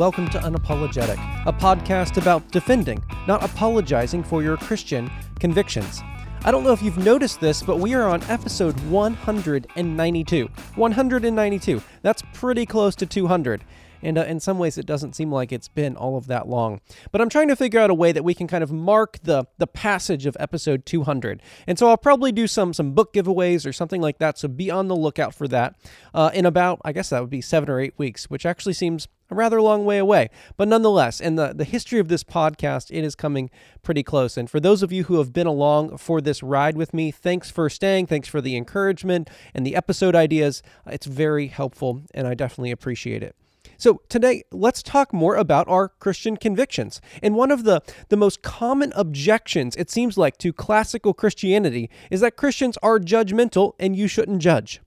[0.00, 6.00] welcome to Unapologetic, a podcast about defending, not apologizing for your Christian convictions.
[6.42, 10.48] I don't know if you've noticed this, but we are on episode 192.
[10.74, 11.82] 192.
[12.00, 13.62] That's pretty close to 200
[14.02, 16.80] and uh, in some ways it doesn't seem like it's been all of that long.
[17.12, 19.44] But I'm trying to figure out a way that we can kind of mark the
[19.58, 23.74] the passage of episode 200, and so I'll probably do some some book giveaways or
[23.74, 24.38] something like that.
[24.38, 25.76] So be on the lookout for that
[26.14, 29.06] uh, in about I guess that would be seven or eight weeks, which actually seems
[29.30, 30.28] a rather long way away.
[30.56, 33.50] But nonetheless, in the, the history of this podcast, it is coming
[33.82, 34.36] pretty close.
[34.36, 37.50] And for those of you who have been along for this ride with me, thanks
[37.50, 38.06] for staying.
[38.06, 40.62] Thanks for the encouragement and the episode ideas.
[40.86, 43.36] It's very helpful, and I definitely appreciate it.
[43.76, 47.00] So today, let's talk more about our Christian convictions.
[47.22, 52.20] And one of the, the most common objections, it seems like, to classical Christianity is
[52.20, 54.82] that Christians are judgmental and you shouldn't judge.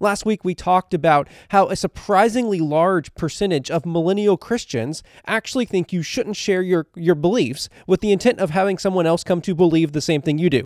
[0.00, 5.92] Last week, we talked about how a surprisingly large percentage of millennial Christians actually think
[5.92, 9.54] you shouldn't share your, your beliefs with the intent of having someone else come to
[9.54, 10.64] believe the same thing you do.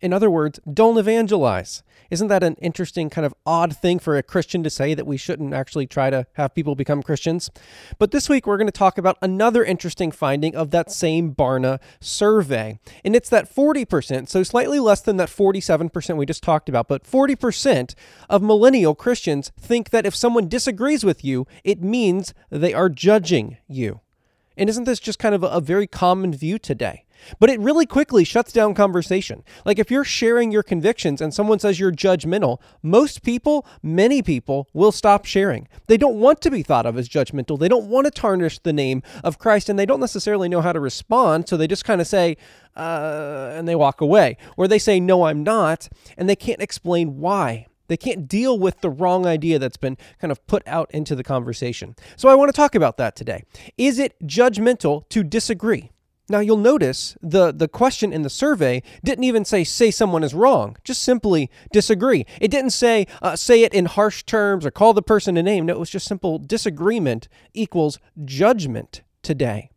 [0.00, 1.82] In other words, don't evangelize.
[2.10, 5.16] Isn't that an interesting kind of odd thing for a Christian to say that we
[5.16, 7.50] shouldn't actually try to have people become Christians?
[7.98, 11.80] But this week we're going to talk about another interesting finding of that same Barna
[12.00, 12.78] survey.
[13.04, 17.04] And it's that 40%, so slightly less than that 47% we just talked about, but
[17.04, 17.94] 40%
[18.30, 23.56] of millennial Christians think that if someone disagrees with you, it means they are judging
[23.66, 24.00] you.
[24.56, 27.05] And isn't this just kind of a, a very common view today?
[27.38, 29.42] But it really quickly shuts down conversation.
[29.64, 34.68] Like if you're sharing your convictions and someone says you're judgmental, most people, many people,
[34.72, 35.68] will stop sharing.
[35.86, 37.58] They don't want to be thought of as judgmental.
[37.58, 40.72] They don't want to tarnish the name of Christ and they don't necessarily know how
[40.72, 41.48] to respond.
[41.48, 42.36] So they just kind of say,
[42.76, 44.36] uh, and they walk away.
[44.56, 45.88] Or they say, no, I'm not.
[46.16, 47.66] And they can't explain why.
[47.88, 51.22] They can't deal with the wrong idea that's been kind of put out into the
[51.22, 51.94] conversation.
[52.16, 53.44] So I want to talk about that today.
[53.78, 55.90] Is it judgmental to disagree?
[56.28, 60.34] Now you'll notice the the question in the survey didn't even say say someone is
[60.34, 62.26] wrong, just simply disagree.
[62.40, 65.66] It didn't say uh, say it in harsh terms or call the person a name.
[65.66, 69.70] No, it was just simple disagreement equals judgment today.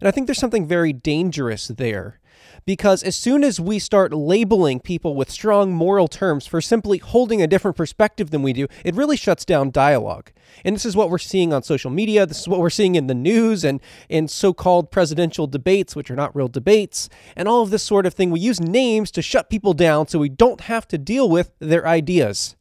[0.00, 2.18] And I think there's something very dangerous there
[2.64, 7.42] because as soon as we start labeling people with strong moral terms for simply holding
[7.42, 10.30] a different perspective than we do, it really shuts down dialogue.
[10.64, 12.26] And this is what we're seeing on social media.
[12.26, 16.10] This is what we're seeing in the news and in so called presidential debates, which
[16.10, 18.30] are not real debates, and all of this sort of thing.
[18.30, 21.86] We use names to shut people down so we don't have to deal with their
[21.86, 22.56] ideas.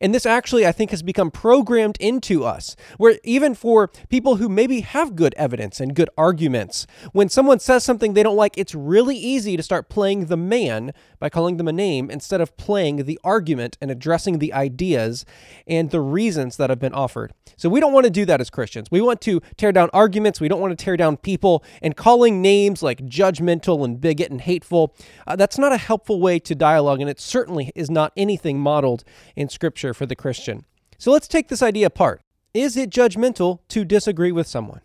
[0.00, 4.48] And this actually, I think, has become programmed into us, where even for people who
[4.48, 8.74] maybe have good evidence and good arguments, when someone says something they don't like, it's
[8.74, 13.04] really easy to start playing the man by calling them a name instead of playing
[13.04, 15.24] the argument and addressing the ideas
[15.66, 17.32] and the reasons that have been offered.
[17.56, 18.90] So we don't want to do that as Christians.
[18.90, 20.40] We want to tear down arguments.
[20.40, 24.40] We don't want to tear down people and calling names like judgmental and bigot and
[24.40, 24.94] hateful.
[25.26, 29.04] Uh, that's not a helpful way to dialogue, and it certainly is not anything modeled
[29.36, 30.64] in Scripture scripture for the Christian.
[30.98, 32.22] So let's take this idea apart.
[32.52, 34.80] Is it judgmental to disagree with someone?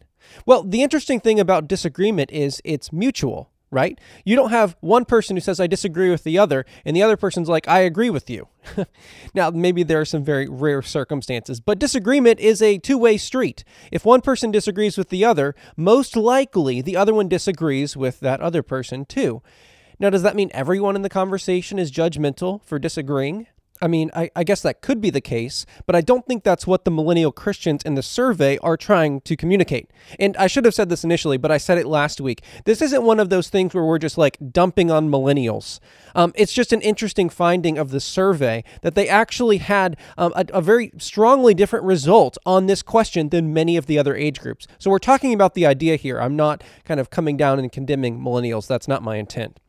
[0.46, 4.00] Well, the interesting thing about disagreement is it's mutual, right?
[4.26, 7.18] You don't have one person who says, I disagree with the other, and the other
[7.18, 8.48] person's like, I agree with you.
[9.34, 13.64] now, maybe there are some very rare circumstances, but disagreement is a two way street.
[13.92, 18.40] If one person disagrees with the other, most likely the other one disagrees with that
[18.40, 19.42] other person too.
[19.98, 23.48] Now, does that mean everyone in the conversation is judgmental for disagreeing?
[23.82, 26.66] I mean, I, I, guess that could be the case, but I don't think that's
[26.66, 29.92] what the millennial Christians in the survey are trying to communicate.
[30.18, 32.42] And I should have said this initially, but I said it last week.
[32.64, 35.82] This isn't one of those things where we're just like dumping on millennials.
[36.16, 40.46] Um, it's just an interesting finding of the survey that they actually had um, a,
[40.54, 44.68] a very strongly different result on this question than many of the other age groups.
[44.80, 46.22] So we're talking about the idea here.
[46.22, 48.68] I'm not kind of coming down and condemning millennials.
[48.68, 49.60] That's not my intent.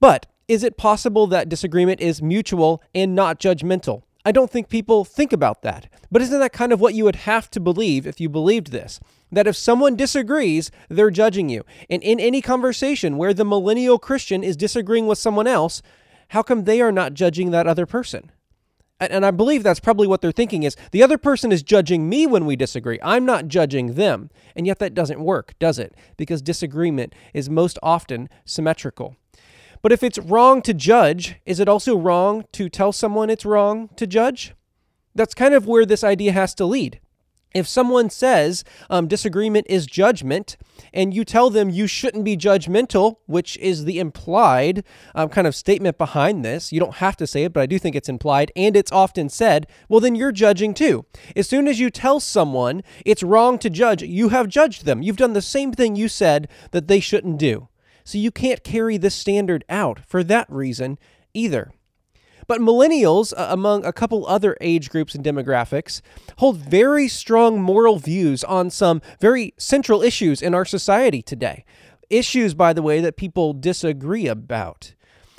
[0.00, 4.02] But is it possible that disagreement is mutual and not judgmental?
[4.22, 5.88] I don't think people think about that.
[6.10, 9.00] But isn't that kind of what you would have to believe if you believed this?
[9.32, 11.64] That if someone disagrees, they're judging you.
[11.88, 15.80] And in any conversation where the millennial Christian is disagreeing with someone else,
[16.28, 18.30] how come they are not judging that other person?
[19.00, 22.26] And I believe that's probably what they're thinking is the other person is judging me
[22.26, 23.00] when we disagree.
[23.02, 24.30] I'm not judging them.
[24.54, 25.96] And yet that doesn't work, does it?
[26.18, 29.16] Because disagreement is most often symmetrical.
[29.82, 33.90] But if it's wrong to judge, is it also wrong to tell someone it's wrong
[33.96, 34.54] to judge?
[35.14, 37.00] That's kind of where this idea has to lead.
[37.54, 40.56] If someone says um, disagreement is judgment,
[40.94, 44.84] and you tell them you shouldn't be judgmental, which is the implied
[45.14, 47.78] um, kind of statement behind this, you don't have to say it, but I do
[47.78, 51.04] think it's implied, and it's often said, well, then you're judging too.
[51.36, 55.02] As soon as you tell someone it's wrong to judge, you have judged them.
[55.02, 57.68] You've done the same thing you said that they shouldn't do.
[58.04, 60.98] So you can't carry this standard out for that reason
[61.34, 61.72] either.
[62.46, 66.00] But millennials, uh, among a couple other age groups and demographics,
[66.38, 71.64] hold very strong moral views on some very central issues in our society today.
[72.10, 74.94] Issues, by the way, that people disagree about.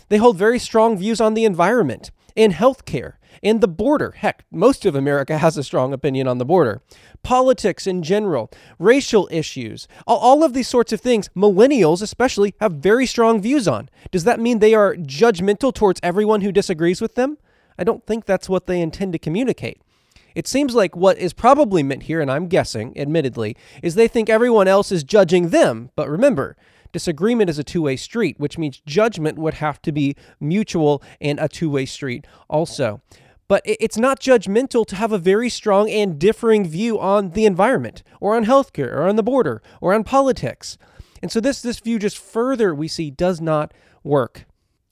[0.09, 4.11] They hold very strong views on the environment in healthcare, in the border.
[4.17, 6.81] Heck, most of America has a strong opinion on the border.
[7.23, 13.05] Politics in general, racial issues, all of these sorts of things, millennials especially have very
[13.05, 13.89] strong views on.
[14.11, 17.37] Does that mean they are judgmental towards everyone who disagrees with them?
[17.77, 19.81] I don't think that's what they intend to communicate.
[20.35, 24.29] It seems like what is probably meant here, and I'm guessing, admittedly, is they think
[24.29, 25.91] everyone else is judging them.
[25.95, 26.57] But remember,
[26.93, 31.39] Disagreement is a two way street, which means judgment would have to be mutual and
[31.39, 33.01] a two way street also.
[33.49, 38.01] But it's not judgmental to have a very strong and differing view on the environment,
[38.21, 40.77] or on healthcare, or on the border, or on politics.
[41.21, 43.73] And so this this view just further we see does not
[44.03, 44.45] work.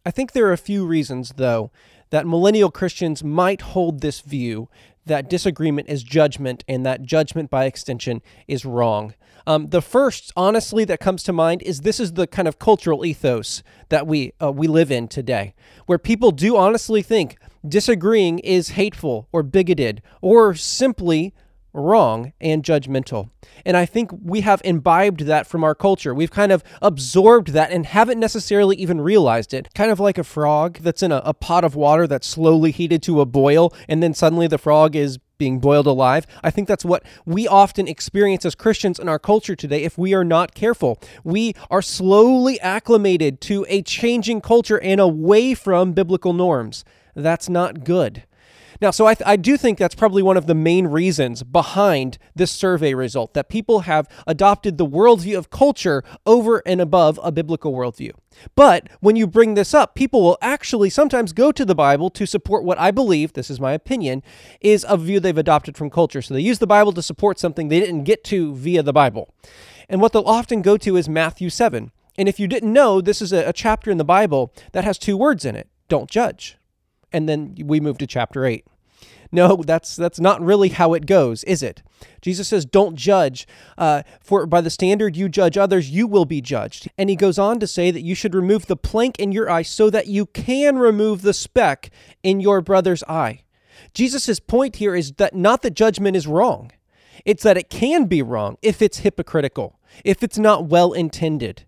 [0.05, 1.71] I think there are a few reasons though
[2.09, 4.69] that millennial Christians might hold this view
[5.05, 9.13] that disagreement is judgment and that judgment by extension is wrong.
[9.47, 13.05] Um, the first, honestly, that comes to mind is this is the kind of cultural
[13.05, 15.53] ethos that we uh, we live in today,
[15.87, 17.37] where people do honestly think
[17.67, 21.33] disagreeing is hateful or bigoted or simply
[21.73, 23.29] wrong and judgmental.
[23.65, 26.13] And I think we have imbibed that from our culture.
[26.13, 29.73] We've kind of absorbed that and haven't necessarily even realized it.
[29.73, 33.01] Kind of like a frog that's in a, a pot of water that's slowly heated
[33.03, 36.27] to a boil, and then suddenly the frog is being boiled alive.
[36.43, 40.13] I think that's what we often experience as Christians in our culture today if we
[40.13, 41.01] are not careful.
[41.23, 46.85] We are slowly acclimated to a changing culture and away from biblical norms.
[47.15, 48.23] That's not good.
[48.81, 52.17] Now, so I, th- I do think that's probably one of the main reasons behind
[52.35, 57.31] this survey result that people have adopted the worldview of culture over and above a
[57.31, 58.11] biblical worldview.
[58.55, 62.25] But when you bring this up, people will actually sometimes go to the Bible to
[62.25, 64.23] support what I believe, this is my opinion,
[64.61, 66.23] is a view they've adopted from culture.
[66.23, 69.31] So they use the Bible to support something they didn't get to via the Bible.
[69.89, 71.91] And what they'll often go to is Matthew 7.
[72.17, 74.97] And if you didn't know, this is a, a chapter in the Bible that has
[74.97, 76.57] two words in it don't judge.
[77.11, 78.65] And then we move to chapter 8.
[79.31, 81.81] No, that's that's not really how it goes, is it?
[82.21, 83.47] Jesus says, "Don't judge,
[83.77, 87.39] uh, for by the standard you judge others, you will be judged." And he goes
[87.39, 90.25] on to say that you should remove the plank in your eye so that you
[90.25, 91.91] can remove the speck
[92.23, 93.43] in your brother's eye.
[93.93, 96.71] Jesus' point here is that not that judgment is wrong;
[97.23, 101.63] it's that it can be wrong if it's hypocritical, if it's not well intended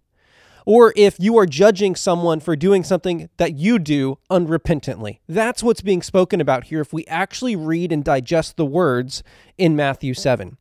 [0.65, 5.19] or if you are judging someone for doing something that you do unrepentantly.
[5.27, 9.23] That's what's being spoken about here if we actually read and digest the words
[9.57, 10.57] in Matthew 7.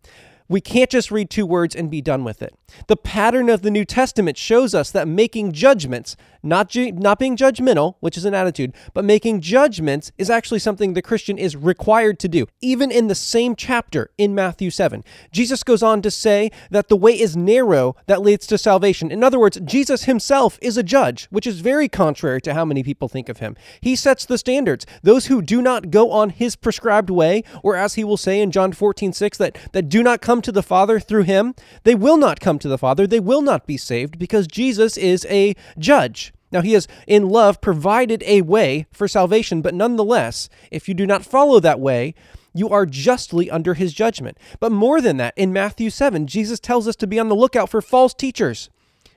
[0.49, 2.55] We can't just read two words and be done with it.
[2.87, 7.37] The pattern of the New Testament shows us that making judgments, not, ju- not being
[7.37, 12.19] judgmental, which is an attitude, but making judgments is actually something the Christian is required
[12.21, 12.47] to do.
[12.61, 16.97] Even in the same chapter in Matthew 7, Jesus goes on to say that the
[16.97, 19.11] way is narrow that leads to salvation.
[19.11, 22.83] In other words, Jesus himself is a judge, which is very contrary to how many
[22.83, 23.57] people think of him.
[23.81, 24.87] He sets the standards.
[25.03, 28.51] Those who do not go on his prescribed way, or as he will say in
[28.51, 32.17] John 14, 6, that, that do not come to the Father through him, they will
[32.17, 33.07] not come to the Father.
[33.07, 36.33] They will not be saved because Jesus is a judge.
[36.51, 41.07] Now, he has, in love, provided a way for salvation, but nonetheless, if you do
[41.07, 42.15] not follow that way,
[42.55, 44.39] you are justly under his judgment.
[44.61, 47.71] But more than that, in Matthew 7, Jesus tells us to be on the lookout
[47.71, 48.71] for false teachers.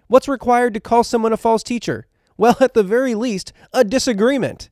[0.07, 2.07] What's required to call someone a false teacher?
[2.38, 4.69] Well, at the very least, a disagreement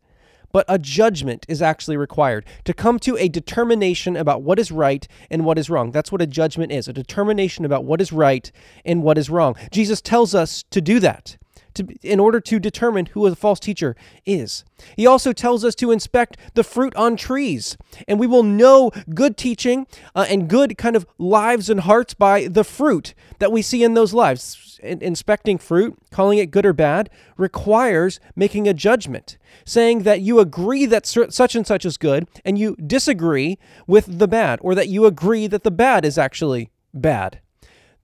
[0.54, 5.06] but a judgment is actually required to come to a determination about what is right
[5.30, 5.92] and what is wrong.
[5.92, 8.50] That's what a judgment is a determination about what is right
[8.86, 9.56] and what is wrong.
[9.72, 11.38] Jesus tells us to do that.
[11.76, 14.64] To, in order to determine who a false teacher is.
[14.96, 17.78] He also tells us to inspect the fruit on trees,
[18.08, 22.48] and we will know good teaching uh, and good kind of lives and hearts by
[22.48, 27.10] the fruit that we see in those lives inspecting fruit, calling it good or bad,
[27.38, 32.58] requires making a judgment, saying that you agree that such and such is good and
[32.58, 37.40] you disagree with the bad, or that you agree that the bad is actually bad.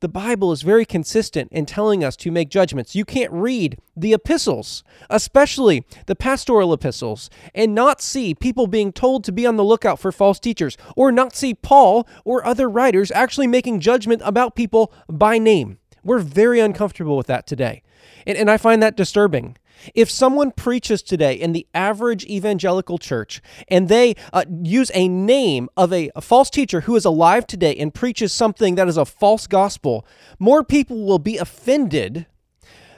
[0.01, 2.95] The Bible is very consistent in telling us to make judgments.
[2.95, 9.23] You can't read the epistles, especially the pastoral epistles, and not see people being told
[9.25, 13.11] to be on the lookout for false teachers, or not see Paul or other writers
[13.11, 15.79] actually making judgment about people by name.
[16.03, 17.83] We're very uncomfortable with that today.
[18.25, 19.57] And, and I find that disturbing.
[19.93, 25.69] If someone preaches today in the average evangelical church and they uh, use a name
[25.77, 29.05] of a, a, false teacher who is alive today and preaches something that is a
[29.05, 30.05] false gospel,
[30.37, 32.25] more people will be offended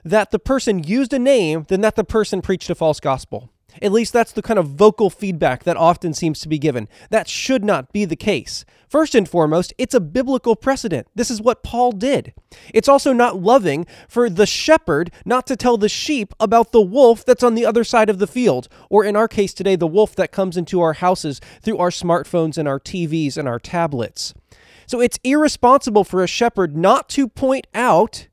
[0.03, 3.51] that the person used a name than that the person preached a false gospel.
[3.81, 6.87] At least that's the kind of vocal feedback that often seems to be given.
[7.09, 8.65] That should not be the case.
[8.87, 11.07] First and foremost, it's a biblical precedent.
[11.15, 12.33] This is what Paul did.
[12.73, 17.23] It's also not loving for the shepherd not to tell the sheep about the wolf
[17.23, 20.15] that's on the other side of the field, or in our case today, the wolf
[20.15, 24.33] that comes into our houses through our smartphones and our TVs and our tablets.
[24.85, 28.27] So it's irresponsible for a shepherd not to point out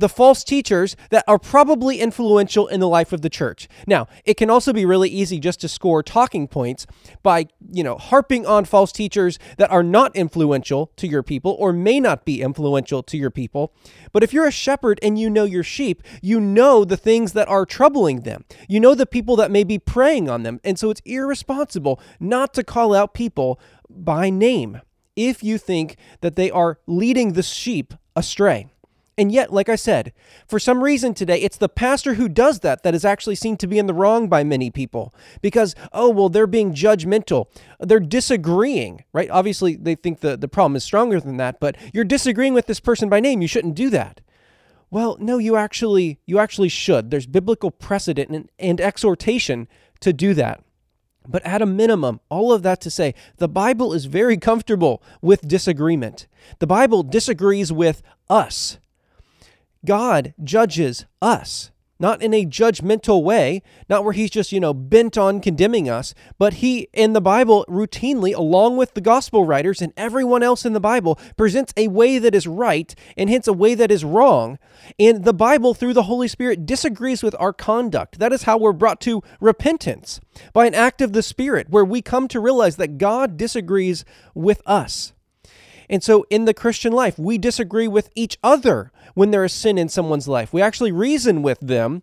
[0.00, 3.68] the false teachers that are probably influential in the life of the church.
[3.86, 6.86] Now, it can also be really easy just to score talking points
[7.22, 11.72] by, you know, harping on false teachers that are not influential to your people or
[11.72, 13.74] may not be influential to your people.
[14.12, 17.48] But if you're a shepherd and you know your sheep, you know the things that
[17.48, 18.44] are troubling them.
[18.68, 20.60] You know the people that may be preying on them.
[20.64, 24.80] And so it's irresponsible not to call out people by name
[25.14, 28.68] if you think that they are leading the sheep astray.
[29.20, 30.14] And yet, like I said,
[30.48, 33.66] for some reason today, it's the pastor who does that that is actually seen to
[33.66, 35.14] be in the wrong by many people.
[35.42, 37.48] Because, oh, well, they're being judgmental.
[37.78, 39.28] They're disagreeing, right?
[39.28, 42.80] Obviously, they think the, the problem is stronger than that, but you're disagreeing with this
[42.80, 43.42] person by name.
[43.42, 44.22] You shouldn't do that.
[44.90, 47.10] Well, no, you actually you actually should.
[47.10, 49.68] There's biblical precedent and, and exhortation
[50.00, 50.64] to do that.
[51.28, 55.46] But at a minimum, all of that to say, the Bible is very comfortable with
[55.46, 56.26] disagreement.
[56.58, 58.78] The Bible disagrees with us.
[59.84, 65.18] God judges us, not in a judgmental way, not where he's just, you know, bent
[65.18, 69.92] on condemning us, but he, in the Bible, routinely, along with the gospel writers and
[69.96, 73.74] everyone else in the Bible, presents a way that is right and hence a way
[73.74, 74.58] that is wrong.
[74.98, 78.18] And the Bible, through the Holy Spirit, disagrees with our conduct.
[78.18, 80.20] That is how we're brought to repentance
[80.52, 84.62] by an act of the Spirit, where we come to realize that God disagrees with
[84.64, 85.12] us.
[85.90, 89.76] And so in the Christian life, we disagree with each other when there is sin
[89.76, 90.52] in someone's life.
[90.52, 92.02] We actually reason with them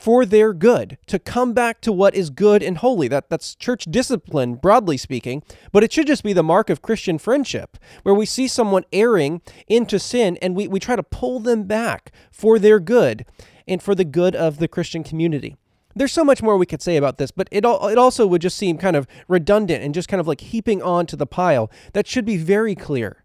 [0.00, 3.06] for their good, to come back to what is good and holy.
[3.06, 7.18] That, that's church discipline, broadly speaking, but it should just be the mark of Christian
[7.18, 11.64] friendship, where we see someone erring into sin and we, we try to pull them
[11.64, 13.24] back for their good
[13.66, 15.56] and for the good of the Christian community.
[15.94, 18.56] There's so much more we could say about this, but it, it also would just
[18.56, 21.70] seem kind of redundant and just kind of like heaping on to the pile.
[21.92, 23.24] That should be very clear.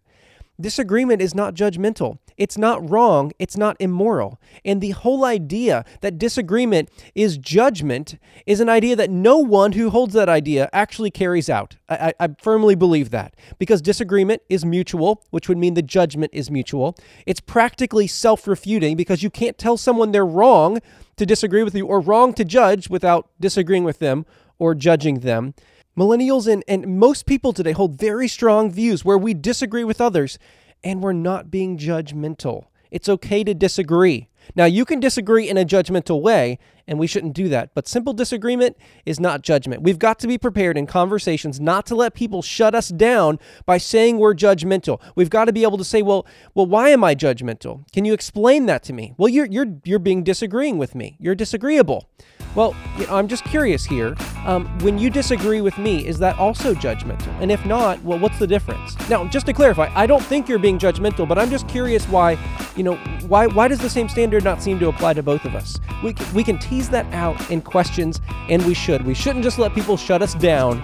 [0.60, 2.18] Disagreement is not judgmental.
[2.36, 3.32] It's not wrong.
[3.38, 4.40] It's not immoral.
[4.64, 9.90] And the whole idea that disagreement is judgment is an idea that no one who
[9.90, 11.76] holds that idea actually carries out.
[11.88, 16.30] I, I, I firmly believe that because disagreement is mutual, which would mean the judgment
[16.32, 16.96] is mutual.
[17.26, 20.80] It's practically self refuting because you can't tell someone they're wrong
[21.16, 24.24] to disagree with you or wrong to judge without disagreeing with them
[24.58, 25.54] or judging them.
[25.96, 30.38] Millennials and, and most people today hold very strong views where we disagree with others
[30.84, 32.66] and we're not being judgmental.
[32.90, 34.28] It's okay to disagree.
[34.54, 37.70] Now, you can disagree in a judgmental way, and we shouldn't do that.
[37.74, 39.82] But simple disagreement is not judgment.
[39.82, 43.78] We've got to be prepared in conversations not to let people shut us down by
[43.78, 45.00] saying we're judgmental.
[45.16, 47.90] We've got to be able to say, "Well, well, why am I judgmental?
[47.92, 51.16] Can you explain that to me?" Well, you're you're you're being disagreeing with me.
[51.18, 52.08] You're disagreeable.
[52.56, 54.16] Well, you know, I'm just curious here.
[54.46, 57.28] Um, when you disagree with me, is that also judgmental?
[57.42, 58.96] And if not, well, what's the difference?
[59.10, 62.38] Now, just to clarify, I don't think you're being judgmental, but I'm just curious why,
[62.74, 62.96] you know,
[63.28, 65.78] why why does the same standard not seem to apply to both of us?
[66.02, 69.04] We can, we can tease that out in questions, and we should.
[69.04, 70.82] We shouldn't just let people shut us down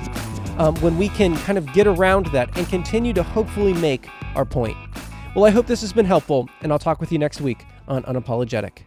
[0.59, 4.45] um, when we can kind of get around that and continue to hopefully make our
[4.45, 4.77] point.
[5.35, 8.03] Well, I hope this has been helpful, and I'll talk with you next week on
[8.03, 8.83] Unapologetic.